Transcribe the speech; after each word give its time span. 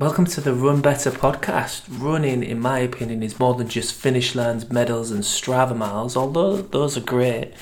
Welcome 0.00 0.24
to 0.28 0.40
the 0.40 0.54
Run 0.54 0.80
Better 0.80 1.10
podcast. 1.10 1.82
Running, 1.90 2.42
in 2.42 2.58
my 2.58 2.78
opinion, 2.78 3.22
is 3.22 3.38
more 3.38 3.52
than 3.52 3.68
just 3.68 3.92
finish 3.92 4.34
lines, 4.34 4.70
medals, 4.70 5.10
and 5.10 5.22
Strava 5.22 5.76
miles, 5.76 6.16
although 6.16 6.56
those 6.56 6.96
are 6.96 7.02
great. 7.02 7.52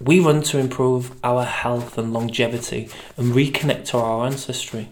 We 0.00 0.18
run 0.18 0.42
to 0.42 0.58
improve 0.58 1.12
our 1.22 1.44
health 1.44 1.96
and 1.96 2.12
longevity 2.12 2.88
and 3.16 3.32
reconnect 3.32 3.84
to 3.90 3.98
our 3.98 4.26
ancestry. 4.26 4.88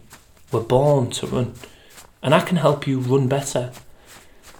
We're 0.52 0.60
born 0.60 1.10
to 1.10 1.26
run, 1.26 1.54
and 2.22 2.32
I 2.32 2.42
can 2.42 2.58
help 2.58 2.86
you 2.86 3.00
run 3.00 3.26
better. 3.26 3.72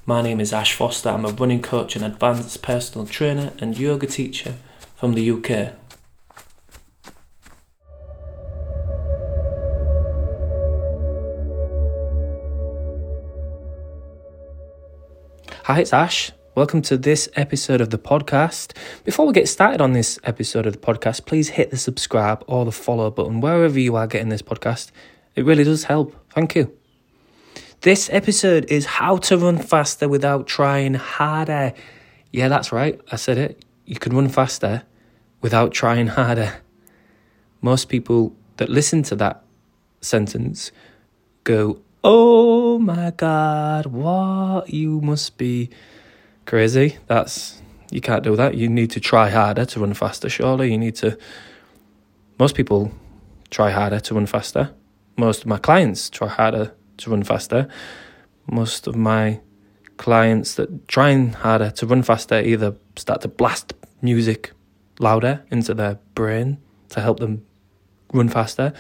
My 0.05 0.23
name 0.23 0.41
is 0.41 0.53
Ash 0.53 0.75
Foster. 0.75 1.11
I'm 1.11 1.25
a 1.25 1.29
running 1.29 1.63
coach 1.63 1.95
and 1.95 2.05
advanced 2.05 2.63
personal 2.63 3.07
trainer 3.07 3.53
and 3.61 3.79
yoga 3.79 4.09
teacher 4.09 4.57
from 4.97 5.15
the 5.15 5.31
UK. 5.31 5.75
Hi, 15.73 15.81
it's 15.81 15.95
Ash. 15.95 16.33
Welcome 16.55 16.83
to 16.83 16.99
this 16.99 17.31
episode 17.35 17.81
of 17.81 17.89
the 17.89 17.97
podcast. 17.97 18.77
Before 19.05 19.27
we 19.27 19.33
get 19.33 19.49
started 19.49 19.81
on 19.81 19.95
this 19.95 20.19
episode 20.23 20.67
of 20.67 20.75
the 20.75 20.79
podcast, 20.79 21.25
please 21.25 21.49
hit 21.49 21.71
the 21.71 21.79
subscribe 21.79 22.45
or 22.47 22.67
the 22.67 22.73
follow 22.73 23.11
button 23.11 23.41
wherever 23.41 23.81
you 23.81 23.97
are 23.97 24.07
getting 24.07 24.29
this 24.29 24.43
podcast. 24.43 24.91
It 25.35 25.47
really 25.47 25.65
does 25.65 25.85
help. 25.85 26.15
Thank 26.35 26.55
you. 26.57 26.77
This 27.81 28.11
episode 28.13 28.67
is 28.67 28.85
how 28.85 29.17
to 29.17 29.39
run 29.39 29.57
faster 29.57 30.11
without 30.11 30.47
trying 30.47 30.93
harder. 30.93 31.73
Yeah, 32.33 32.49
that's 32.49 32.71
right. 32.71 33.01
I 33.11 33.17
said 33.17 33.39
it. 33.39 33.65
You 33.87 33.97
can 33.97 34.15
run 34.15 34.29
faster 34.29 34.83
without 35.41 35.73
trying 35.73 36.09
harder. 36.09 36.61
Most 37.63 37.89
people 37.89 38.37
that 38.59 38.69
listen 38.69 39.03
to 39.05 39.17
that 39.17 39.43
sentence 40.03 40.71
go, 41.45 41.81
Oh 42.05 42.81
my 42.81 43.13
God, 43.13 43.87
what? 43.87 44.71
You 44.71 45.01
must 45.01 45.39
be 45.39 45.71
crazy. 46.47 46.97
That's, 47.07 47.63
you 47.93 48.01
can't 48.01 48.25
do 48.25 48.35
that. 48.35 48.57
You 48.57 48.69
need 48.69 48.91
to 48.91 49.01
try 49.01 49.31
harder 49.31 49.65
to 49.67 49.81
run 49.81 49.95
faster, 49.95 50.29
surely. 50.29 50.73
You 50.73 50.79
need 50.79 50.97
to, 50.97 51.17
most 52.41 52.57
people 52.57 52.91
try 53.51 53.71
harder 53.71 54.01
to 54.01 54.15
run 54.15 54.27
faster. 54.27 54.75
Most 55.17 55.43
of 55.43 55.47
my 55.47 55.59
clients 55.59 56.11
try 56.11 56.27
harder 56.27 56.75
to 56.97 57.11
run 57.11 57.23
faster. 57.23 57.69
Most 58.51 58.89
of 58.89 58.97
my 58.97 59.41
clients 59.97 60.57
that 60.57 60.89
trying 60.89 61.35
harder 61.35 61.71
to 61.71 61.87
run 61.87 62.03
faster 62.03 62.41
either 62.41 62.75
start 62.97 63.21
to 63.21 63.29
blast 63.29 63.75
music 64.01 64.51
louder 64.99 65.45
into 65.53 65.73
their 65.73 66.01
brain 66.17 66.59
to 66.89 67.01
help 67.01 67.21
them 67.21 67.47
run 68.13 68.29
faster. 68.29 68.73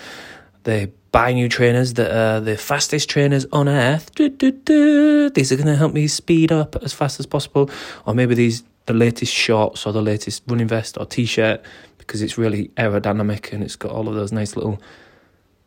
They 0.65 0.93
buy 1.13 1.33
new 1.33 1.49
trainers 1.49 1.95
that 1.95 2.11
are 2.11 2.41
the 2.41 2.57
fastest 2.57 3.09
trainers 3.09 3.47
on 3.53 3.69
earth. 3.69 4.13
These 4.17 5.53
are 5.53 5.57
going 5.57 5.67
to 5.67 5.77
help 5.77 5.93
me 5.93 6.09
speed 6.09 6.51
up 6.51 6.75
as 6.83 6.93
fast 6.93 7.21
as 7.21 7.27
possible. 7.27 7.71
Or 8.07 8.15
maybe 8.15 8.35
these 8.35 8.65
the 8.87 8.93
latest 8.95 9.33
shorts 9.33 9.87
or 9.87 9.93
the 9.93 10.03
latest 10.03 10.43
running 10.49 10.67
vest 10.67 10.99
or 10.99 11.07
t-shirt 11.07 11.65
because 11.99 12.21
it's 12.21 12.37
really 12.37 12.69
aerodynamic 12.77 13.53
and 13.53 13.63
it's 13.63 13.77
got 13.77 13.93
all 13.93 14.09
of 14.09 14.17
those 14.17 14.33
nice 14.33 14.57
little 14.57 14.83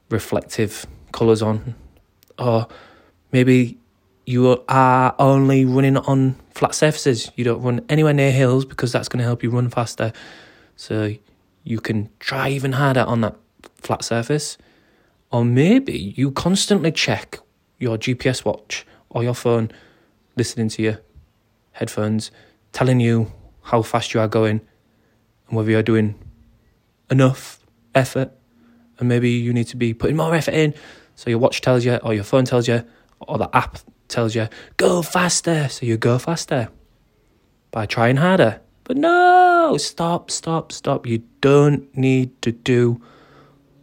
reflective 0.10 0.86
colours 1.14 1.42
on 1.42 1.76
or 2.38 2.68
maybe 3.32 3.78
you 4.26 4.62
are 4.68 5.16
only 5.20 5.66
running 5.66 5.98
on 5.98 6.36
flat 6.52 6.74
surfaces. 6.74 7.32
You 7.36 7.44
don't 7.44 7.62
run 7.62 7.86
anywhere 7.90 8.14
near 8.14 8.32
hills 8.32 8.66
because 8.66 8.92
that's 8.92 9.08
going 9.08 9.20
to 9.20 9.24
help 9.24 9.44
you 9.44 9.50
run 9.50 9.70
faster. 9.70 10.12
So 10.76 11.14
you 11.64 11.80
can 11.80 12.10
try 12.20 12.50
even 12.50 12.74
harder 12.74 13.02
on 13.02 13.22
that 13.22 13.36
flat 13.78 14.04
surface. 14.04 14.58
Or 15.36 15.44
maybe 15.44 16.14
you 16.16 16.32
constantly 16.32 16.94
check 16.94 17.40
your 17.78 17.98
GPS 17.98 18.46
watch 18.46 18.86
or 19.10 19.22
your 19.22 19.34
phone, 19.34 19.70
listening 20.38 20.70
to 20.70 20.82
your 20.82 21.02
headphones, 21.74 22.32
telling 22.72 23.02
you 23.02 23.34
how 23.64 23.82
fast 23.82 24.14
you 24.14 24.22
are 24.22 24.30
going 24.30 24.62
and 25.50 25.58
whether 25.58 25.72
you're 25.72 25.84
doing 25.84 26.16
enough 27.12 27.60
effort. 27.94 28.32
And 28.98 29.10
maybe 29.10 29.30
you 29.30 29.52
need 29.52 29.68
to 29.68 29.76
be 29.76 29.94
putting 29.94 30.16
more 30.16 30.34
effort 30.34 30.54
in 30.54 30.74
so 31.16 31.30
your 31.30 31.40
watch 31.40 31.60
tells 31.60 31.84
you, 31.84 31.98
or 31.98 32.14
your 32.14 32.24
phone 32.24 32.46
tells 32.46 32.70
you, 32.70 32.86
or 33.20 33.38
the 33.38 33.54
app 33.54 33.80
tells 34.08 34.36
you, 34.36 34.48
go 34.78 35.02
faster. 35.02 35.68
So 35.68 35.86
you 35.86 35.98
go 35.98 36.18
faster 36.18 36.70
by 37.72 37.88
trying 37.88 38.16
harder. 38.16 38.62
But 38.86 38.96
no, 38.96 39.76
stop, 39.80 40.32
stop, 40.32 40.72
stop. 40.72 41.06
You 41.06 41.24
don't 41.42 41.94
need 41.94 42.42
to 42.42 42.54
do 42.54 43.02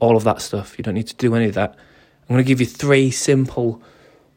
all 0.02 0.16
of 0.16 0.24
that 0.24 0.42
stuff. 0.42 0.76
You 0.76 0.82
don't 0.82 0.94
need 0.94 1.06
to 1.06 1.14
do 1.14 1.34
any 1.36 1.46
of 1.46 1.54
that. 1.54 1.76
I'm 2.22 2.34
going 2.34 2.44
to 2.44 2.44
give 2.44 2.60
you 2.60 2.66
three 2.66 3.12
simple 3.12 3.80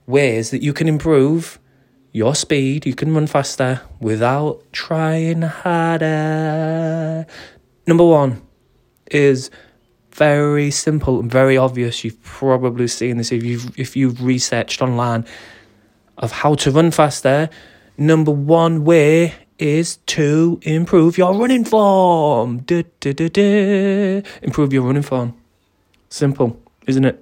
ways 0.05 0.51
that 0.51 0.61
you 0.61 0.73
can 0.73 0.87
improve 0.87 1.59
your 2.11 2.35
speed. 2.35 2.85
You 2.85 2.93
can 2.93 3.15
run 3.15 3.25
faster 3.25 3.81
without 3.99 4.61
trying 4.71 5.41
harder. 5.41 7.25
Number 7.87 8.05
one 8.05 8.43
is 9.09 9.49
very 10.11 10.69
simple 10.69 11.19
and 11.19 11.31
very 11.31 11.57
obvious. 11.57 12.03
You've 12.03 12.21
probably 12.21 12.87
seen 12.87 13.17
this 13.17 13.31
if 13.31 13.43
you've 13.43 13.77
if 13.77 13.95
you've 13.95 14.23
researched 14.23 14.83
online 14.83 15.25
of 16.19 16.31
how 16.31 16.53
to 16.55 16.69
run 16.69 16.91
faster. 16.91 17.49
Number 17.97 18.31
one 18.31 18.85
way 18.85 19.33
is 19.57 19.97
to 20.05 20.59
improve 20.61 21.17
your 21.17 21.33
running 21.33 21.65
form. 21.65 22.63
Improve 22.69 24.73
your 24.73 24.83
running 24.83 25.01
form. 25.01 25.33
Simple, 26.15 26.57
isn't 26.87 27.03
it? 27.03 27.21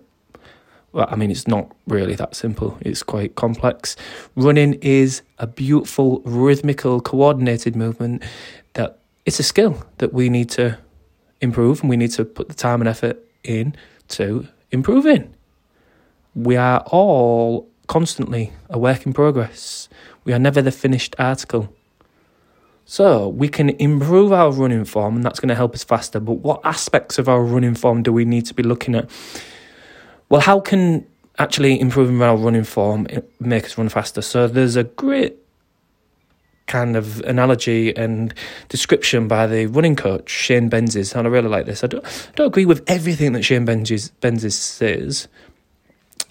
Well, 0.91 1.07
I 1.09 1.15
mean, 1.15 1.31
it's 1.31 1.47
not 1.47 1.75
really 1.87 2.13
that 2.13 2.35
simple. 2.35 2.77
It's 2.81 3.01
quite 3.01 3.33
complex. 3.33 3.95
Running 4.35 4.75
is 4.83 5.23
a 5.39 5.47
beautiful, 5.47 6.21
rhythmical, 6.25 7.01
coordinated 7.01 7.75
movement 7.75 8.21
that 8.73 8.99
it's 9.25 9.39
a 9.39 9.43
skill 9.43 9.83
that 9.97 10.13
we 10.13 10.29
need 10.29 10.51
to 10.51 10.77
improve 11.41 11.81
and 11.81 11.89
we 11.89 11.97
need 11.97 12.11
to 12.11 12.23
put 12.23 12.49
the 12.49 12.53
time 12.53 12.81
and 12.81 12.87
effort 12.87 13.17
in 13.43 13.75
to 14.09 14.47
improving. 14.69 15.33
We 16.35 16.55
are 16.55 16.81
all 16.81 17.67
constantly 17.87 18.53
a 18.69 18.77
work 18.77 19.07
in 19.07 19.13
progress. 19.13 19.89
We 20.23 20.33
are 20.33 20.39
never 20.39 20.61
the 20.61 20.71
finished 20.71 21.15
article. 21.17 21.73
So 22.85 23.29
we 23.29 23.47
can 23.47 23.69
improve 23.69 24.31
our 24.31 24.51
running 24.51 24.85
form 24.85 25.15
and 25.15 25.23
that's 25.23 25.39
going 25.39 25.49
to 25.49 25.55
help 25.55 25.73
us 25.73 25.83
faster. 25.83 26.19
But 26.19 26.33
what 26.33 26.61
aspects 26.63 27.17
of 27.17 27.29
our 27.29 27.43
running 27.43 27.75
form 27.75 28.03
do 28.03 28.11
we 28.11 28.25
need 28.25 28.45
to 28.47 28.53
be 28.53 28.63
looking 28.63 28.95
at? 28.95 29.09
Well, 30.29 30.41
how 30.41 30.59
can 30.59 31.05
actually 31.39 31.79
improving 31.79 32.21
our 32.21 32.35
running 32.35 32.63
form 32.63 33.07
eh, 33.09 33.21
make 33.39 33.65
us 33.65 33.77
run 33.77 33.89
faster? 33.89 34.21
So 34.21 34.47
there's 34.47 34.75
a 34.75 34.83
great 34.83 35.37
kind 36.67 36.95
of 36.95 37.19
analogy 37.21 37.95
and 37.95 38.33
description 38.69 39.27
by 39.27 39.47
the 39.47 39.65
running 39.67 39.95
coach 39.95 40.29
Shane 40.29 40.69
Benzies, 40.69 41.15
and 41.15 41.27
I 41.27 41.29
really 41.29 41.49
like 41.49 41.65
this. 41.65 41.83
I 41.83 41.87
don't, 41.87 42.31
don't 42.35 42.47
agree 42.47 42.65
with 42.65 42.83
everything 42.87 43.33
that 43.33 43.43
Shane 43.43 43.65
Benzies, 43.65 44.11
Benzies 44.21 44.53
says. 44.53 45.27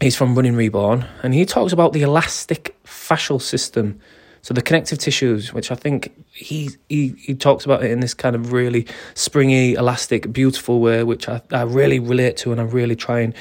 He's 0.01 0.17
from 0.17 0.34
Running 0.34 0.57
Reborn, 0.57 1.07
and 1.23 1.33
he 1.33 1.47
talks 1.47 1.73
about 1.73 1.93
the 1.93 2.03
elastic 2.03 2.77
fascial 2.84 3.41
system. 3.41 4.01
So 4.42 4.53
the 4.54 4.62
connective 4.62 4.98
tissues, 4.98 5.53
which 5.54 5.70
I 5.70 5.76
think 5.76 6.12
he 6.32 6.70
he 6.88 7.14
he 7.16 7.34
talks 7.34 7.64
about 7.64 7.84
it 7.84 7.92
in 7.92 8.00
this 8.00 8.12
kind 8.12 8.34
of 8.34 8.53
really 8.53 8.86
springy, 9.14 9.75
elastic, 9.75 10.32
beautiful 10.32 10.80
way, 10.80 11.04
which 11.04 11.28
I, 11.28 11.41
I 11.53 11.62
really 11.62 12.00
relate 12.00 12.36
to, 12.38 12.50
and 12.50 12.60
I 12.60 12.64
really 12.64 12.97
try 12.97 13.20
and 13.20 13.34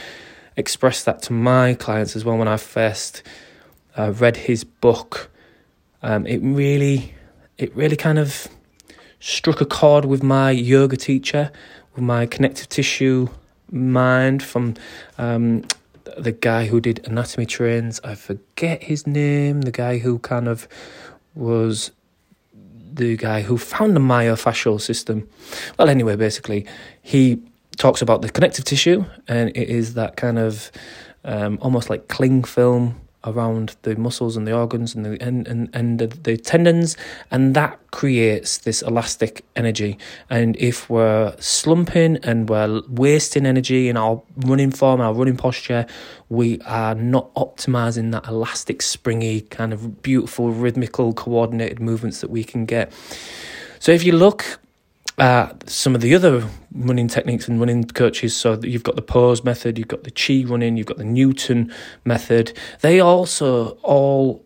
express 0.58 1.04
that 1.04 1.24
to 1.24 1.34
my 1.34 1.74
clients 1.74 2.16
as 2.16 2.24
well. 2.24 2.38
When 2.38 2.48
I 2.48 2.58
first 2.58 3.24
uh, 3.98 4.12
read 4.12 4.38
his 4.38 4.64
book, 4.64 5.32
um, 6.04 6.28
it 6.28 6.38
really, 6.38 7.16
it 7.58 7.76
really 7.76 7.98
kind 7.98 8.20
of 8.20 8.48
struck 9.20 9.60
a 9.60 9.66
chord 9.66 10.06
with 10.06 10.22
my 10.22 10.52
yoga 10.52 10.98
teacher, 10.98 11.52
with 11.96 12.04
my 12.04 12.28
connective 12.28 12.70
tissue 12.70 13.28
mind 13.72 14.44
from 14.44 14.76
um, 15.18 15.64
the 16.18 16.32
guy 16.32 16.68
who 16.68 16.80
did 16.80 17.06
anatomy 17.08 17.46
trains. 17.46 18.00
I 18.04 18.16
forget 18.16 18.84
his 18.84 19.06
name. 19.08 19.62
The 19.62 19.72
guy 19.72 20.00
who 20.00 20.20
kind 20.20 20.48
of 20.48 20.68
was 21.34 21.92
the 22.94 23.16
guy 23.18 23.42
who 23.42 23.58
found 23.58 23.96
the 23.96 24.02
myofascial 24.02 24.80
system. 24.82 25.28
Well, 25.78 25.90
anyway, 25.90 26.16
basically, 26.16 26.66
he 27.02 27.42
talks 27.78 28.02
about 28.02 28.22
the 28.22 28.30
connective 28.30 28.66
tissue, 28.66 29.06
and 29.28 29.50
it 29.50 29.70
is 29.70 29.94
that 29.94 30.18
kind 30.18 30.38
of 30.38 30.72
um, 31.24 31.58
almost 31.62 31.90
like 31.90 32.08
cling 32.08 32.44
film 32.44 33.00
around 33.26 33.76
the 33.84 33.96
muscles 33.96 34.36
and 34.36 34.48
the 34.48 34.54
organs 34.54 34.96
and 34.96 35.06
the 35.06 35.22
and, 35.22 35.48
and, 35.48 35.70
and 35.74 36.00
the, 36.00 36.08
the 36.08 36.38
tendons 36.38 36.98
and 37.30 37.56
that 37.56 37.80
creates 37.92 38.60
this 38.60 38.82
elastic 38.82 39.44
energy. 39.56 39.98
And 40.30 40.56
if 40.58 40.90
we're 40.90 41.36
slumping 41.40 42.18
and 42.24 42.50
we're 42.50 42.82
wasting 42.88 43.46
energy 43.46 43.90
in 43.90 43.98
our 43.98 44.22
running 44.38 44.72
form 44.72 45.02
our 45.02 45.14
running 45.14 45.38
posture 45.38 45.86
we 46.30 46.60
are 46.62 46.96
not 46.96 47.34
optimizing 47.36 48.12
that 48.12 48.28
elastic 48.28 48.82
springy 48.82 49.42
kind 49.42 49.74
of 49.74 50.02
beautiful 50.02 50.52
rhythmical 50.52 51.14
coordinated 51.14 51.80
movements 51.80 52.22
that 52.22 52.30
we 52.30 52.44
can 52.44 52.66
get. 52.66 52.92
So 53.80 53.92
if 53.92 54.04
you 54.04 54.14
look 54.14 54.60
uh, 55.22 55.54
some 55.68 55.94
of 55.94 56.02
the 56.02 56.16
other 56.16 56.44
running 56.74 57.08
techniques 57.08 57.48
and 57.48 57.60
running 57.60 57.84
coaches. 57.84 58.36
So 58.36 58.60
you've 58.64 58.82
got 58.82 58.96
the 58.96 59.04
pose 59.04 59.44
method, 59.44 59.78
you've 59.78 59.88
got 59.88 60.04
the 60.04 60.10
chi 60.10 60.44
running, 60.50 60.78
you've 60.78 60.88
got 60.88 60.98
the 60.98 61.06
Newton 61.06 61.72
method. 62.04 62.58
They 62.82 63.00
also 63.00 63.78
all 63.84 64.44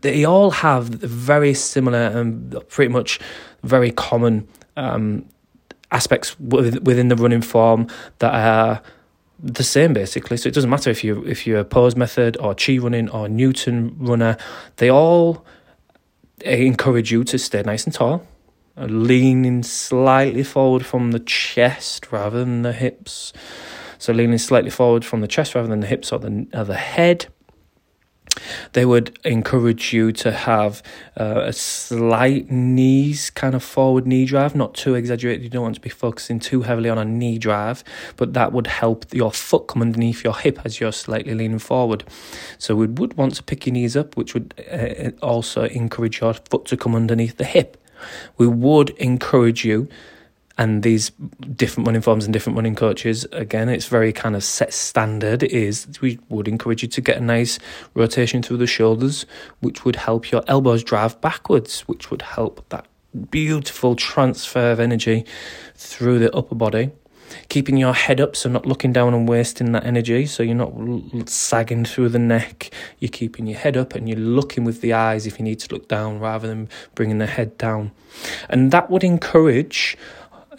they 0.00 0.24
all 0.24 0.52
have 0.52 0.86
very 0.86 1.54
similar 1.54 1.98
and 1.98 2.56
pretty 2.68 2.92
much 2.92 3.18
very 3.64 3.90
common 3.90 4.46
um, 4.76 5.26
aspects 5.90 6.38
within 6.38 7.08
the 7.08 7.16
running 7.16 7.42
form 7.42 7.88
that 8.20 8.32
are 8.32 8.80
the 9.40 9.64
same 9.64 9.92
basically. 9.92 10.36
So 10.36 10.48
it 10.48 10.54
doesn't 10.54 10.70
matter 10.70 10.88
if 10.88 11.02
you 11.02 11.24
if 11.24 11.48
you're 11.48 11.58
a 11.58 11.64
pose 11.64 11.96
method 11.96 12.36
or 12.36 12.54
chi 12.54 12.78
running 12.78 13.08
or 13.08 13.28
Newton 13.28 13.96
runner. 13.98 14.36
They 14.76 14.88
all 14.88 15.44
encourage 16.44 17.10
you 17.10 17.24
to 17.24 17.38
stay 17.40 17.62
nice 17.62 17.84
and 17.86 17.92
tall, 17.92 18.24
leaning 18.76 19.62
slightly 19.62 20.42
forward 20.42 20.84
from 20.84 21.10
the 21.10 21.20
chest 21.20 22.10
rather 22.12 22.40
than 22.40 22.62
the 22.62 22.72
hips. 22.72 23.32
So 23.98 24.12
leaning 24.12 24.38
slightly 24.38 24.70
forward 24.70 25.04
from 25.04 25.20
the 25.20 25.28
chest 25.28 25.54
rather 25.54 25.68
than 25.68 25.80
the 25.80 25.86
hips 25.86 26.12
or 26.12 26.18
the 26.18 26.46
or 26.52 26.64
the 26.64 26.76
head. 26.76 27.26
They 28.72 28.84
would 28.84 29.18
encourage 29.24 29.92
you 29.92 30.10
to 30.12 30.32
have 30.32 30.82
uh, 31.20 31.42
a 31.44 31.52
slight 31.52 32.50
knees, 32.50 33.30
kind 33.30 33.54
of 33.54 33.62
forward 33.62 34.06
knee 34.06 34.24
drive, 34.24 34.54
not 34.54 34.74
too 34.74 34.94
exaggerated. 34.94 35.42
You 35.42 35.50
don't 35.50 35.62
want 35.62 35.74
to 35.74 35.80
be 35.80 35.90
focusing 35.90 36.40
too 36.40 36.62
heavily 36.62 36.88
on 36.88 36.98
a 36.98 37.04
knee 37.04 37.38
drive, 37.38 37.84
but 38.16 38.32
that 38.32 38.52
would 38.52 38.66
help 38.66 39.12
your 39.12 39.32
foot 39.32 39.68
come 39.68 39.82
underneath 39.82 40.24
your 40.24 40.36
hip 40.36 40.60
as 40.64 40.80
you're 40.80 40.92
slightly 40.92 41.34
leaning 41.34 41.58
forward. 41.58 42.04
So 42.58 42.74
we 42.74 42.86
would 42.86 43.14
want 43.14 43.34
to 43.34 43.42
pick 43.42 43.66
your 43.66 43.74
knees 43.74 43.96
up, 43.96 44.16
which 44.16 44.34
would 44.34 44.54
uh, 44.72 45.10
also 45.24 45.64
encourage 45.64 46.20
your 46.20 46.34
foot 46.34 46.64
to 46.66 46.76
come 46.76 46.94
underneath 46.94 47.36
the 47.36 47.44
hip. 47.44 47.81
We 48.38 48.46
would 48.46 48.90
encourage 48.90 49.64
you 49.64 49.88
and 50.58 50.82
these 50.82 51.10
different 51.56 51.86
running 51.86 52.02
forms 52.02 52.24
and 52.24 52.32
different 52.32 52.56
running 52.56 52.74
coaches 52.74 53.26
again 53.32 53.68
it's 53.68 53.86
very 53.86 54.12
kind 54.12 54.36
of 54.36 54.44
set 54.44 54.72
standard 54.72 55.42
is 55.42 55.86
we 56.00 56.18
would 56.28 56.46
encourage 56.46 56.82
you 56.82 56.88
to 56.88 57.00
get 57.00 57.16
a 57.16 57.20
nice 57.20 57.58
rotation 57.94 58.42
through 58.42 58.58
the 58.58 58.66
shoulders 58.66 59.26
which 59.60 59.84
would 59.84 59.96
help 59.96 60.30
your 60.30 60.42
elbows 60.48 60.84
drive 60.84 61.18
backwards 61.20 61.80
which 61.82 62.10
would 62.10 62.22
help 62.22 62.68
that 62.68 62.86
beautiful 63.30 63.94
transfer 63.94 64.72
of 64.72 64.80
energy 64.80 65.24
through 65.74 66.18
the 66.18 66.34
upper 66.34 66.54
body 66.54 66.90
keeping 67.48 67.76
your 67.76 67.94
head 67.94 68.20
up 68.20 68.36
so 68.36 68.48
not 68.48 68.66
looking 68.66 68.92
down 68.92 69.14
and 69.14 69.28
wasting 69.28 69.72
that 69.72 69.84
energy 69.84 70.26
so 70.26 70.42
you're 70.42 70.54
not 70.54 71.28
sagging 71.28 71.84
through 71.84 72.08
the 72.08 72.18
neck. 72.18 72.70
You're 72.98 73.10
keeping 73.10 73.46
your 73.46 73.58
head 73.58 73.76
up 73.76 73.94
and 73.94 74.08
you're 74.08 74.18
looking 74.18 74.64
with 74.64 74.80
the 74.80 74.92
eyes 74.92 75.26
if 75.26 75.38
you 75.38 75.44
need 75.44 75.60
to 75.60 75.74
look 75.74 75.88
down 75.88 76.18
rather 76.20 76.48
than 76.48 76.68
bringing 76.94 77.18
the 77.18 77.26
head 77.26 77.58
down. 77.58 77.92
And 78.48 78.70
that 78.72 78.90
would 78.90 79.04
encourage 79.04 79.96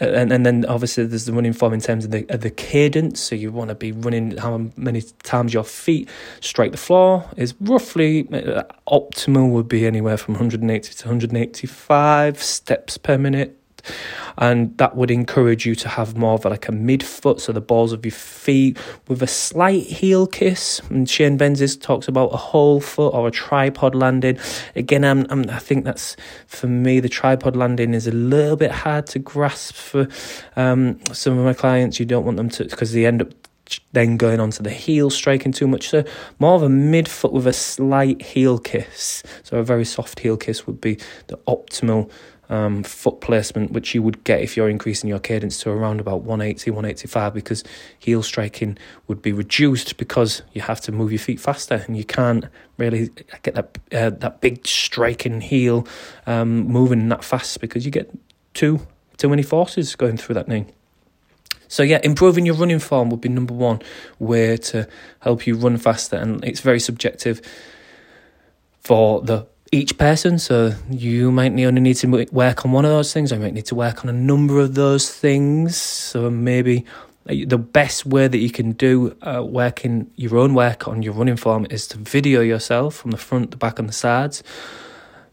and 0.00 0.32
and 0.32 0.44
then 0.44 0.64
obviously 0.66 1.06
there's 1.06 1.26
the 1.26 1.32
running 1.32 1.52
form 1.52 1.72
in 1.72 1.80
terms 1.80 2.04
of 2.04 2.10
the 2.10 2.26
of 2.28 2.40
the 2.40 2.50
cadence. 2.50 3.20
So 3.20 3.34
you 3.34 3.52
want 3.52 3.68
to 3.68 3.74
be 3.74 3.92
running 3.92 4.36
how 4.36 4.70
many 4.76 5.02
times 5.22 5.54
your 5.54 5.64
feet 5.64 6.08
strike 6.40 6.72
the 6.72 6.78
floor 6.78 7.24
is 7.36 7.54
roughly 7.60 8.28
uh, 8.32 8.64
optimal 8.88 9.50
would 9.50 9.68
be 9.68 9.86
anywhere 9.86 10.16
from 10.16 10.34
180 10.34 10.94
to 10.94 11.08
185 11.08 12.42
steps 12.42 12.98
per 12.98 13.18
minute 13.18 13.58
and 14.38 14.76
that 14.78 14.96
would 14.96 15.10
encourage 15.10 15.64
you 15.66 15.74
to 15.76 15.88
have 15.88 16.16
more 16.16 16.34
of 16.34 16.44
like 16.44 16.68
a 16.68 16.72
midfoot, 16.72 17.40
so 17.40 17.52
the 17.52 17.60
balls 17.60 17.92
of 17.92 18.04
your 18.04 18.12
feet 18.12 18.78
with 19.08 19.22
a 19.22 19.26
slight 19.26 19.84
heel 19.84 20.26
kiss. 20.26 20.80
And 20.90 21.08
Shane 21.08 21.38
Benzies 21.38 21.80
talks 21.80 22.08
about 22.08 22.32
a 22.32 22.36
whole 22.36 22.80
foot 22.80 23.14
or 23.14 23.28
a 23.28 23.30
tripod 23.30 23.94
landing. 23.94 24.38
Again, 24.76 25.04
I'm, 25.04 25.26
I'm, 25.30 25.48
i 25.50 25.58
think 25.58 25.84
that's 25.84 26.16
for 26.46 26.66
me 26.66 27.00
the 27.00 27.08
tripod 27.08 27.56
landing 27.56 27.94
is 27.94 28.06
a 28.06 28.12
little 28.12 28.56
bit 28.56 28.70
hard 28.70 29.06
to 29.08 29.18
grasp 29.18 29.74
for 29.74 30.08
um, 30.56 30.98
some 31.12 31.38
of 31.38 31.44
my 31.44 31.54
clients. 31.54 32.00
You 32.00 32.06
don't 32.06 32.24
want 32.24 32.36
them 32.36 32.48
to 32.50 32.64
because 32.64 32.92
they 32.92 33.06
end 33.06 33.22
up 33.22 33.32
then 33.92 34.16
going 34.16 34.40
onto 34.40 34.62
the 34.62 34.70
heel, 34.70 35.10
striking 35.10 35.52
too 35.52 35.66
much. 35.66 35.88
So 35.88 36.04
more 36.38 36.54
of 36.54 36.62
a 36.62 36.68
midfoot 36.68 37.32
with 37.32 37.46
a 37.46 37.52
slight 37.52 38.20
heel 38.22 38.58
kiss. 38.58 39.22
So 39.42 39.58
a 39.58 39.64
very 39.64 39.84
soft 39.84 40.20
heel 40.20 40.36
kiss 40.36 40.66
would 40.66 40.80
be 40.80 40.98
the 41.28 41.36
optimal 41.48 42.10
um, 42.48 42.82
foot 42.82 43.20
placement, 43.20 43.72
which 43.72 43.94
you 43.94 44.02
would 44.02 44.22
get 44.24 44.40
if 44.40 44.56
you're 44.56 44.68
increasing 44.68 45.08
your 45.08 45.18
cadence 45.18 45.58
to 45.60 45.70
around 45.70 46.00
about 46.00 46.22
180, 46.22 46.70
185, 46.70 47.34
because 47.34 47.64
heel 47.98 48.22
striking 48.22 48.78
would 49.06 49.22
be 49.22 49.32
reduced 49.32 49.96
because 49.96 50.42
you 50.52 50.60
have 50.60 50.80
to 50.82 50.92
move 50.92 51.12
your 51.12 51.18
feet 51.18 51.40
faster 51.40 51.84
and 51.86 51.96
you 51.96 52.04
can't 52.04 52.46
really 52.76 53.10
get 53.42 53.54
that 53.54 53.78
uh, 53.92 54.10
that 54.10 54.40
big 54.40 54.66
striking 54.66 55.40
heel 55.40 55.86
um, 56.26 56.66
moving 56.66 57.08
that 57.08 57.24
fast 57.24 57.60
because 57.60 57.84
you 57.84 57.90
get 57.90 58.10
too 58.52 58.86
too 59.16 59.28
many 59.28 59.42
forces 59.42 59.94
going 59.94 60.16
through 60.16 60.34
that 60.34 60.48
knee. 60.48 60.66
So 61.68 61.82
yeah, 61.82 62.00
improving 62.04 62.46
your 62.46 62.54
running 62.54 62.78
form 62.78 63.10
would 63.10 63.20
be 63.20 63.28
number 63.28 63.54
one 63.54 63.80
way 64.18 64.56
to 64.58 64.86
help 65.20 65.46
you 65.46 65.56
run 65.56 65.76
faster, 65.76 66.16
and 66.16 66.44
it's 66.44 66.60
very 66.60 66.78
subjective 66.78 67.40
for 68.80 69.22
the 69.22 69.46
each 69.74 69.98
person. 69.98 70.38
So 70.38 70.72
you 70.88 71.32
might 71.32 71.52
only 71.52 71.80
need 71.80 71.96
to 71.96 72.26
work 72.30 72.64
on 72.64 72.72
one 72.72 72.84
of 72.84 72.90
those 72.90 73.12
things, 73.12 73.32
I 73.32 73.38
might 73.38 73.54
need 73.54 73.66
to 73.66 73.74
work 73.74 74.04
on 74.04 74.08
a 74.08 74.12
number 74.12 74.60
of 74.60 74.74
those 74.74 75.12
things. 75.12 75.76
So 75.76 76.30
maybe 76.30 76.84
the 77.26 77.58
best 77.58 78.06
way 78.06 78.28
that 78.28 78.38
you 78.38 78.50
can 78.50 78.72
do 78.72 79.16
uh, 79.22 79.42
working 79.44 80.10
your 80.16 80.36
own 80.36 80.54
work 80.54 80.86
on 80.86 81.02
your 81.02 81.14
running 81.14 81.36
form 81.36 81.66
is 81.70 81.86
to 81.88 81.98
video 81.98 82.40
yourself 82.40 82.94
from 82.94 83.10
the 83.10 83.16
front, 83.16 83.50
the 83.50 83.56
back, 83.56 83.78
and 83.78 83.88
the 83.88 83.92
sides. 83.92 84.42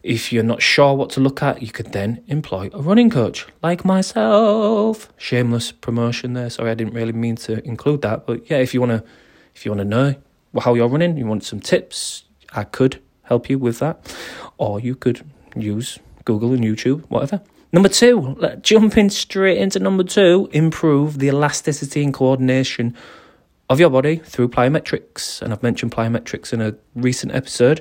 If 0.02 0.32
you're 0.32 0.42
not 0.42 0.60
sure 0.60 0.94
what 0.94 1.10
to 1.10 1.20
look 1.20 1.42
at, 1.42 1.62
you 1.62 1.70
could 1.70 1.92
then 1.92 2.24
employ 2.26 2.70
a 2.72 2.82
running 2.82 3.10
coach 3.10 3.46
like 3.62 3.84
myself. 3.84 5.12
Shameless 5.16 5.70
promotion 5.70 6.32
there. 6.32 6.50
Sorry, 6.50 6.70
I 6.72 6.74
didn't 6.74 6.94
really 6.94 7.12
mean 7.12 7.36
to 7.36 7.64
include 7.64 8.02
that, 8.02 8.26
but 8.26 8.50
yeah, 8.50 8.56
if 8.56 8.74
you 8.74 8.80
wanna, 8.80 9.04
if 9.54 9.64
you 9.64 9.70
wanna 9.70 9.84
know 9.84 10.16
how 10.60 10.74
you're 10.74 10.88
running, 10.88 11.16
you 11.16 11.26
want 11.26 11.44
some 11.44 11.60
tips, 11.60 12.24
I 12.52 12.64
could 12.64 13.00
help 13.32 13.48
you 13.50 13.58
with 13.58 13.78
that. 13.78 13.96
Or 14.58 14.78
you 14.78 14.94
could 14.94 15.18
use 15.56 15.98
Google 16.24 16.52
and 16.52 16.62
YouTube, 16.62 17.00
whatever. 17.08 17.40
Number 17.72 17.88
two, 17.88 18.36
jumping 18.60 19.08
straight 19.10 19.58
into 19.58 19.78
number 19.78 20.04
two, 20.04 20.48
improve 20.52 21.18
the 21.18 21.28
elasticity 21.28 22.04
and 22.04 22.12
coordination 22.12 22.94
of 23.70 23.80
your 23.80 23.88
body 23.88 24.16
through 24.16 24.48
plyometrics. 24.48 25.40
And 25.40 25.52
I've 25.52 25.62
mentioned 25.62 25.92
plyometrics 25.92 26.52
in 26.52 26.60
a 26.60 26.74
recent 26.94 27.34
episode. 27.34 27.80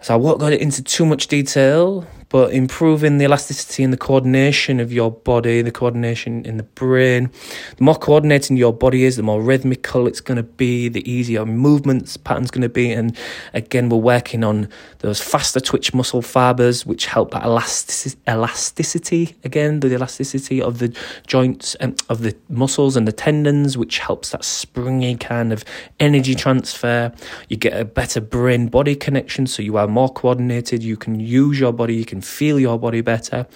So 0.00 0.14
I 0.14 0.16
won't 0.16 0.38
go 0.38 0.46
into 0.46 0.82
too 0.84 1.04
much 1.04 1.26
detail, 1.26 2.06
but 2.28 2.52
improving 2.52 3.18
the 3.18 3.24
elasticity 3.24 3.84
and 3.84 3.92
the 3.92 3.96
coordination 3.96 4.80
of 4.80 4.92
your 4.92 5.10
body, 5.10 5.62
the 5.62 5.70
coordination 5.70 6.44
in 6.44 6.56
the 6.56 6.62
brain. 6.62 7.30
The 7.76 7.84
more 7.84 7.94
coordinating 7.94 8.56
your 8.56 8.72
body 8.72 9.04
is, 9.04 9.16
the 9.16 9.22
more 9.22 9.40
rhythmical 9.40 10.06
it's 10.06 10.20
going 10.20 10.36
to 10.36 10.42
be, 10.42 10.88
the 10.88 11.08
easier 11.10 11.46
movements 11.46 12.16
patterns 12.16 12.50
going 12.50 12.62
to 12.62 12.68
be. 12.68 12.90
And 12.90 13.16
again, 13.54 13.88
we're 13.88 13.98
working 13.98 14.44
on 14.44 14.68
those 14.98 15.20
faster 15.20 15.60
twitch 15.60 15.94
muscle 15.94 16.22
fibers, 16.22 16.84
which 16.84 17.06
help 17.06 17.30
that 17.30 17.44
elastic- 17.44 18.18
elasticity 18.28 19.36
again, 19.44 19.80
the 19.80 19.94
elasticity 19.94 20.60
of 20.60 20.78
the 20.78 20.94
joints 21.26 21.74
and 21.76 22.00
of 22.08 22.20
the 22.20 22.36
muscles 22.48 22.96
and 22.96 23.06
the 23.06 23.12
tendons, 23.12 23.78
which 23.78 23.98
helps 23.98 24.30
that 24.30 24.44
springy 24.44 25.16
kind 25.16 25.52
of 25.52 25.64
energy 26.00 26.34
transfer. 26.34 27.12
You 27.48 27.56
get 27.56 27.78
a 27.78 27.84
better 27.84 28.20
brain 28.20 28.68
body 28.68 28.94
connection, 28.94 29.46
so 29.46 29.62
you 29.62 29.76
are 29.76 29.86
more 29.86 30.12
coordinated. 30.12 30.82
You 30.82 30.96
can 30.96 31.20
use 31.20 31.58
your 31.60 31.72
body, 31.72 31.94
you 31.94 32.04
can 32.04 32.15
feel 32.24 32.58
your 32.58 32.78
body 32.78 33.00
better. 33.00 33.46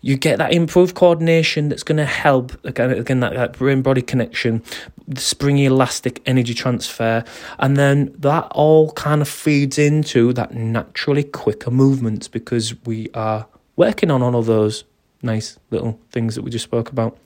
You 0.00 0.16
get 0.16 0.38
that 0.38 0.52
improved 0.52 0.96
coordination 0.96 1.68
that's 1.68 1.84
going 1.84 1.98
to 1.98 2.04
help 2.04 2.52
again, 2.64 2.90
again 2.90 3.20
that, 3.20 3.34
that 3.34 3.52
brain 3.52 3.82
body 3.82 4.02
connection, 4.02 4.62
the 5.06 5.20
springy 5.20 5.66
elastic 5.66 6.20
energy 6.26 6.54
transfer, 6.54 7.24
and 7.60 7.76
then 7.76 8.12
that 8.18 8.48
all 8.50 8.90
kind 8.92 9.22
of 9.22 9.28
feeds 9.28 9.78
into 9.78 10.32
that 10.32 10.54
naturally 10.54 11.22
quicker 11.22 11.70
movements 11.70 12.26
because 12.26 12.74
we 12.84 13.10
are 13.14 13.46
working 13.76 14.10
on 14.10 14.22
all 14.22 14.34
of 14.34 14.46
those 14.46 14.84
nice 15.22 15.58
little 15.70 16.00
things 16.10 16.34
that 16.34 16.42
we 16.42 16.50
just 16.50 16.64
spoke 16.64 16.90
about. 16.90 17.16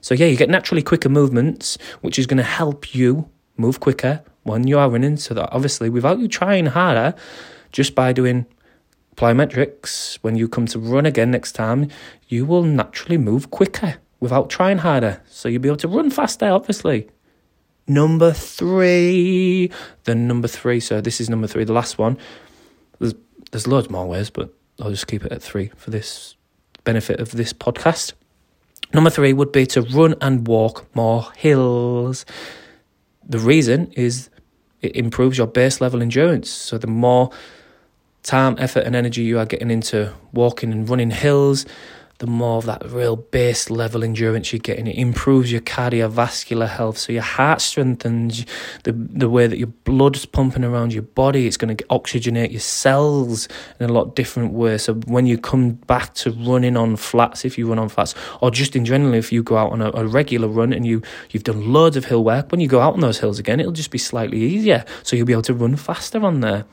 So 0.00 0.14
yeah, 0.14 0.26
you 0.26 0.36
get 0.36 0.50
naturally 0.50 0.82
quicker 0.82 1.08
movements, 1.08 1.78
which 2.00 2.18
is 2.18 2.26
going 2.26 2.38
to 2.38 2.42
help 2.42 2.94
you 2.94 3.28
move 3.56 3.80
quicker 3.80 4.22
when 4.42 4.66
you 4.66 4.78
are 4.78 4.90
running. 4.90 5.16
So 5.16 5.34
that 5.34 5.50
obviously, 5.52 5.90
without 5.90 6.18
you 6.18 6.28
trying 6.28 6.66
harder, 6.66 7.14
just 7.72 7.94
by 7.94 8.12
doing 8.12 8.46
plyometrics, 9.16 10.16
when 10.22 10.36
you 10.36 10.48
come 10.48 10.66
to 10.66 10.78
run 10.78 11.06
again 11.06 11.30
next 11.30 11.52
time, 11.52 11.88
you 12.28 12.44
will 12.44 12.62
naturally 12.62 13.18
move 13.18 13.50
quicker 13.50 13.96
without 14.20 14.50
trying 14.50 14.78
harder. 14.78 15.20
So 15.26 15.48
you'll 15.48 15.62
be 15.62 15.68
able 15.68 15.76
to 15.78 15.88
run 15.88 16.10
faster, 16.10 16.46
obviously. 16.46 17.08
Number 17.86 18.32
three. 18.32 19.70
The 20.04 20.14
number 20.14 20.48
three. 20.48 20.80
So 20.80 21.00
this 21.00 21.20
is 21.20 21.28
number 21.28 21.46
three, 21.46 21.64
the 21.64 21.72
last 21.72 21.98
one. 21.98 22.16
There's 22.98 23.14
there's 23.50 23.66
loads 23.66 23.90
more 23.90 24.06
ways, 24.06 24.30
but 24.30 24.52
I'll 24.80 24.90
just 24.90 25.06
keep 25.06 25.24
it 25.24 25.32
at 25.32 25.42
three 25.42 25.70
for 25.76 25.90
this 25.90 26.34
benefit 26.84 27.20
of 27.20 27.32
this 27.32 27.52
podcast. 27.52 28.14
Number 28.92 29.10
three 29.10 29.32
would 29.32 29.52
be 29.52 29.66
to 29.66 29.82
run 29.82 30.14
and 30.20 30.46
walk 30.46 30.86
more 30.94 31.28
hills. 31.36 32.24
The 33.26 33.38
reason 33.38 33.92
is 33.92 34.30
it 34.80 34.96
improves 34.96 35.38
your 35.38 35.46
base 35.46 35.80
level 35.80 36.02
endurance. 36.02 36.50
So 36.50 36.78
the 36.78 36.86
more 36.86 37.30
time, 38.24 38.56
effort, 38.58 38.80
and 38.80 38.96
energy 38.96 39.22
you 39.22 39.38
are 39.38 39.46
getting 39.46 39.70
into 39.70 40.12
walking 40.32 40.72
and 40.72 40.88
running 40.88 41.10
hills, 41.10 41.64
the 42.18 42.26
more 42.28 42.58
of 42.58 42.64
that 42.64 42.82
real 42.90 43.16
base 43.16 43.70
level 43.70 44.04
endurance 44.04 44.52
you're 44.52 44.60
getting. 44.60 44.86
It 44.86 44.96
improves 44.96 45.50
your 45.50 45.60
cardiovascular 45.60 46.68
health. 46.68 46.96
So 46.96 47.12
your 47.12 47.22
heart 47.22 47.60
strengthens 47.60 48.46
the, 48.84 48.92
the 48.92 49.28
way 49.28 49.46
that 49.48 49.58
your 49.58 49.66
blood's 49.66 50.24
pumping 50.24 50.64
around 50.64 50.92
your 50.92 51.02
body. 51.02 51.46
It's 51.46 51.56
going 51.56 51.76
to 51.76 51.84
oxygenate 51.84 52.52
your 52.52 52.60
cells 52.60 53.48
in 53.80 53.90
a 53.90 53.92
lot 53.92 54.14
different 54.14 54.52
ways. 54.52 54.84
So 54.84 54.94
when 54.94 55.26
you 55.26 55.36
come 55.36 55.72
back 55.72 56.14
to 56.14 56.30
running 56.30 56.76
on 56.76 56.96
flats, 56.96 57.44
if 57.44 57.58
you 57.58 57.68
run 57.68 57.80
on 57.80 57.88
flats, 57.88 58.14
or 58.40 58.50
just 58.50 58.76
in 58.76 58.84
general, 58.84 59.12
if 59.14 59.32
you 59.32 59.42
go 59.42 59.56
out 59.56 59.72
on 59.72 59.82
a, 59.82 59.90
a 59.92 60.06
regular 60.06 60.48
run 60.48 60.72
and 60.72 60.86
you, 60.86 61.02
you've 61.30 61.44
done 61.44 61.72
loads 61.72 61.96
of 61.96 62.04
hill 62.04 62.22
work, 62.22 62.52
when 62.52 62.60
you 62.60 62.68
go 62.68 62.80
out 62.80 62.94
on 62.94 63.00
those 63.00 63.18
hills 63.18 63.40
again, 63.40 63.58
it'll 63.58 63.72
just 63.72 63.90
be 63.90 63.98
slightly 63.98 64.40
easier. 64.40 64.84
So 65.02 65.16
you'll 65.16 65.26
be 65.26 65.32
able 65.32 65.42
to 65.42 65.54
run 65.54 65.74
faster 65.74 66.24
on 66.24 66.40
there. 66.40 66.64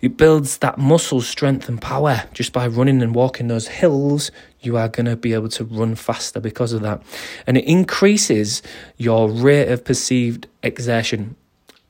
It 0.00 0.16
builds 0.16 0.58
that 0.58 0.78
muscle 0.78 1.20
strength 1.20 1.68
and 1.68 1.80
power 1.80 2.24
just 2.32 2.52
by 2.52 2.66
running 2.66 3.02
and 3.02 3.14
walking 3.14 3.48
those 3.48 3.68
hills. 3.68 4.30
You 4.60 4.76
are 4.76 4.88
going 4.88 5.06
to 5.06 5.16
be 5.16 5.34
able 5.34 5.50
to 5.50 5.64
run 5.64 5.94
faster 5.94 6.40
because 6.40 6.72
of 6.72 6.82
that. 6.82 7.02
And 7.46 7.58
it 7.58 7.64
increases 7.64 8.62
your 8.96 9.28
rate 9.30 9.68
of 9.68 9.84
perceived 9.84 10.46
exertion, 10.62 11.36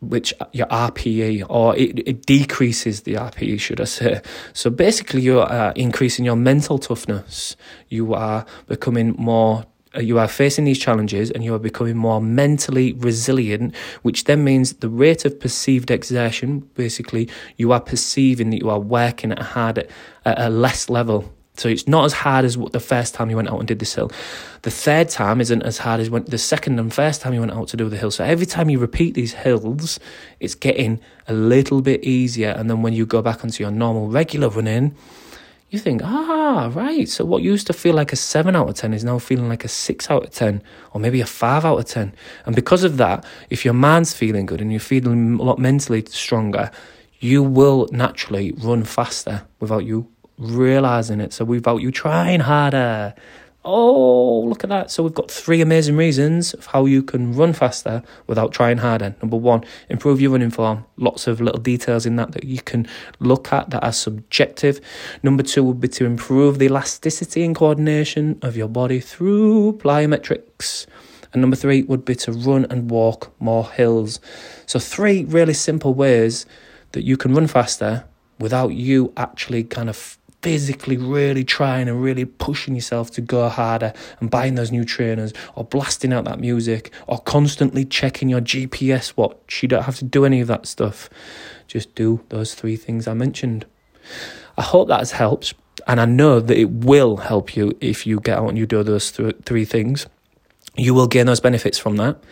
which 0.00 0.34
your 0.52 0.66
RPE, 0.66 1.46
or 1.48 1.76
it, 1.76 2.00
it 2.06 2.26
decreases 2.26 3.02
the 3.02 3.14
RPE, 3.14 3.60
should 3.60 3.80
I 3.80 3.84
say. 3.84 4.22
So 4.52 4.70
basically, 4.70 5.22
you're 5.22 5.50
uh, 5.50 5.72
increasing 5.76 6.24
your 6.24 6.36
mental 6.36 6.78
toughness. 6.78 7.56
You 7.88 8.14
are 8.14 8.44
becoming 8.66 9.14
more 9.18 9.60
uh, 9.60 9.64
Uh, 9.96 10.00
you 10.00 10.18
are 10.18 10.28
facing 10.28 10.64
these 10.64 10.78
challenges 10.78 11.30
and 11.30 11.42
you 11.42 11.54
are 11.54 11.58
becoming 11.58 11.96
more 11.96 12.20
mentally 12.20 12.92
resilient, 12.94 13.74
which 14.02 14.24
then 14.24 14.44
means 14.44 14.74
the 14.74 14.88
rate 14.88 15.24
of 15.24 15.38
perceived 15.40 15.90
exertion, 15.90 16.60
basically, 16.74 17.28
you 17.56 17.72
are 17.72 17.80
perceiving 17.80 18.50
that 18.50 18.58
you 18.58 18.70
are 18.70 18.78
working 18.78 19.32
at 19.32 19.40
a 19.40 19.44
hard 19.44 19.78
at 20.24 20.38
a 20.38 20.48
less 20.48 20.88
level. 20.88 21.32
So 21.56 21.68
it's 21.68 21.86
not 21.86 22.06
as 22.06 22.12
hard 22.12 22.46
as 22.46 22.56
the 22.56 22.80
first 22.80 23.14
time 23.14 23.28
you 23.28 23.36
went 23.36 23.50
out 23.50 23.58
and 23.58 23.68
did 23.68 23.80
this 23.80 23.94
hill. 23.94 24.10
The 24.62 24.70
third 24.70 25.10
time 25.10 25.42
isn't 25.42 25.62
as 25.62 25.76
hard 25.76 26.00
as 26.00 26.08
when 26.08 26.24
the 26.24 26.38
second 26.38 26.78
and 26.78 26.94
first 26.94 27.20
time 27.20 27.34
you 27.34 27.40
went 27.40 27.52
out 27.52 27.68
to 27.68 27.76
do 27.76 27.88
the 27.90 27.98
hill. 27.98 28.10
So 28.10 28.24
every 28.24 28.46
time 28.46 28.70
you 28.70 28.78
repeat 28.78 29.14
these 29.14 29.34
hills, 29.34 30.00
it's 30.38 30.54
getting 30.54 31.00
a 31.28 31.34
little 31.34 31.82
bit 31.82 32.02
easier. 32.02 32.50
And 32.50 32.70
then 32.70 32.80
when 32.80 32.94
you 32.94 33.04
go 33.04 33.20
back 33.20 33.44
onto 33.44 33.62
your 33.62 33.70
normal 33.70 34.08
regular 34.08 34.48
running, 34.48 34.96
you 35.70 35.78
think, 35.78 36.02
ah, 36.04 36.70
right. 36.74 37.08
So 37.08 37.24
what 37.24 37.42
used 37.42 37.66
to 37.68 37.72
feel 37.72 37.94
like 37.94 38.12
a 38.12 38.16
seven 38.16 38.56
out 38.56 38.68
of 38.68 38.74
10 38.74 38.92
is 38.92 39.04
now 39.04 39.18
feeling 39.20 39.48
like 39.48 39.64
a 39.64 39.68
six 39.68 40.10
out 40.10 40.24
of 40.24 40.30
10 40.30 40.62
or 40.92 41.00
maybe 41.00 41.20
a 41.20 41.26
five 41.26 41.64
out 41.64 41.78
of 41.78 41.84
10. 41.84 42.12
And 42.44 42.56
because 42.56 42.82
of 42.82 42.96
that, 42.96 43.24
if 43.50 43.64
your 43.64 43.74
mind's 43.74 44.12
feeling 44.12 44.46
good 44.46 44.60
and 44.60 44.72
you're 44.72 44.80
feeling 44.80 45.38
a 45.38 45.42
lot 45.42 45.60
mentally 45.60 46.04
stronger, 46.08 46.72
you 47.20 47.42
will 47.42 47.88
naturally 47.92 48.52
run 48.52 48.82
faster 48.82 49.46
without 49.60 49.84
you 49.84 50.08
realizing 50.38 51.20
it. 51.20 51.32
So 51.32 51.44
without 51.44 51.80
you 51.80 51.92
trying 51.92 52.40
harder. 52.40 53.14
Oh, 53.62 54.40
look 54.40 54.64
at 54.64 54.70
that. 54.70 54.90
So 54.90 55.02
we've 55.02 55.12
got 55.12 55.30
three 55.30 55.60
amazing 55.60 55.94
reasons 55.94 56.54
of 56.54 56.64
how 56.66 56.86
you 56.86 57.02
can 57.02 57.34
run 57.34 57.52
faster 57.52 58.02
without 58.26 58.52
trying 58.52 58.78
harder. 58.78 59.14
Number 59.20 59.36
one, 59.36 59.64
improve 59.90 60.18
your 60.18 60.30
running 60.30 60.50
form. 60.50 60.86
Lots 60.96 61.26
of 61.26 61.42
little 61.42 61.60
details 61.60 62.06
in 62.06 62.16
that 62.16 62.32
that 62.32 62.44
you 62.44 62.62
can 62.62 62.88
look 63.18 63.52
at 63.52 63.68
that 63.70 63.84
are 63.84 63.92
subjective. 63.92 64.80
Number 65.22 65.42
two 65.42 65.62
would 65.62 65.78
be 65.78 65.88
to 65.88 66.06
improve 66.06 66.58
the 66.58 66.66
elasticity 66.66 67.44
and 67.44 67.54
coordination 67.54 68.38
of 68.40 68.56
your 68.56 68.68
body 68.68 68.98
through 68.98 69.74
plyometrics. 69.74 70.86
And 71.34 71.42
number 71.42 71.56
three 71.56 71.82
would 71.82 72.06
be 72.06 72.14
to 72.16 72.32
run 72.32 72.64
and 72.70 72.90
walk 72.90 73.30
more 73.40 73.70
hills. 73.70 74.20
So, 74.64 74.78
three 74.78 75.24
really 75.24 75.54
simple 75.54 75.94
ways 75.94 76.46
that 76.92 77.04
you 77.04 77.16
can 77.16 77.34
run 77.34 77.46
faster 77.46 78.04
without 78.40 78.72
you 78.72 79.12
actually 79.16 79.62
kind 79.62 79.88
of 79.88 80.18
physically 80.42 80.96
really 80.96 81.44
trying 81.44 81.88
and 81.88 82.02
really 82.02 82.24
pushing 82.24 82.74
yourself 82.74 83.10
to 83.10 83.20
go 83.20 83.48
harder 83.48 83.92
and 84.20 84.30
buying 84.30 84.54
those 84.54 84.72
new 84.72 84.84
trainers 84.84 85.32
or 85.54 85.64
blasting 85.64 86.12
out 86.12 86.24
that 86.24 86.40
music 86.40 86.92
or 87.06 87.18
constantly 87.18 87.84
checking 87.84 88.28
your 88.28 88.40
GPS 88.40 89.16
watch. 89.16 89.62
You 89.62 89.68
don't 89.68 89.82
have 89.82 89.96
to 89.96 90.04
do 90.04 90.24
any 90.24 90.40
of 90.40 90.48
that 90.48 90.66
stuff. 90.66 91.10
Just 91.66 91.94
do 91.94 92.24
those 92.30 92.54
three 92.54 92.76
things 92.76 93.06
I 93.06 93.14
mentioned. 93.14 93.66
I 94.56 94.62
hope 94.62 94.88
that 94.88 94.98
has 94.98 95.12
helped, 95.12 95.54
and 95.86 96.00
I 96.00 96.04
know 96.04 96.40
that 96.40 96.56
it 96.56 96.70
will 96.70 97.18
help 97.18 97.56
you 97.56 97.72
if 97.80 98.06
you 98.06 98.20
get 98.20 98.38
out 98.38 98.48
and 98.48 98.58
you 98.58 98.66
do 98.66 98.82
those 98.82 99.12
th- 99.12 99.36
three 99.44 99.64
things. 99.64 100.06
You 100.76 100.94
will 100.94 101.06
gain 101.06 101.26
those 101.26 101.40
benefits 101.40 101.78
from 101.78 101.96
that. 101.96 102.22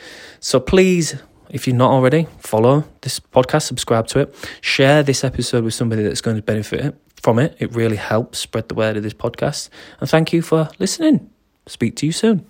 So 0.40 0.60
please 0.60 1.16
if 1.50 1.66
you're 1.66 1.76
not 1.76 1.90
already, 1.90 2.26
follow 2.40 2.84
this 3.00 3.20
podcast, 3.20 3.62
subscribe 3.62 4.06
to 4.08 4.20
it, 4.20 4.34
share 4.60 5.02
this 5.02 5.24
episode 5.24 5.64
with 5.64 5.72
somebody 5.72 6.02
that's 6.02 6.20
going 6.20 6.36
to 6.36 6.42
benefit 6.42 6.80
it 6.80 6.94
from 7.28 7.38
it. 7.38 7.54
It 7.58 7.74
really 7.74 7.96
helps 7.96 8.38
spread 8.38 8.70
the 8.70 8.74
word 8.74 8.96
of 8.96 9.02
this 9.02 9.12
podcast. 9.12 9.68
And 10.00 10.08
thank 10.08 10.32
you 10.32 10.40
for 10.40 10.70
listening. 10.78 11.28
Speak 11.66 11.94
to 11.96 12.06
you 12.06 12.12
soon. 12.12 12.46